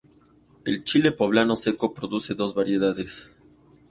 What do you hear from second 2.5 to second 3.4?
variedades.